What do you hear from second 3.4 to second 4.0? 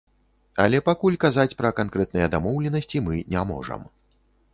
можам.